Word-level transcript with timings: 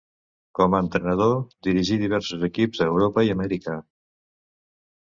Com 0.59 0.75
a 0.77 0.79
entrenador, 0.85 1.35
dirigí 1.67 1.99
diversos 2.05 2.49
equips 2.51 2.85
a 2.85 2.89
Europa 2.95 3.29
i 3.31 3.35
Amèrica. 3.39 3.79